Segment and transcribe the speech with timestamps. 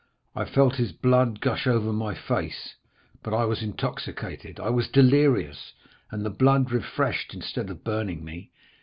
[0.35, 2.73] I felt his blood gush over my face,
[3.21, 5.73] but I was intoxicated, I was delirious,
[6.09, 8.49] and the blood refreshed, instead of burning me.